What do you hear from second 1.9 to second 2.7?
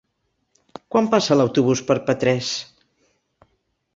per Petrés?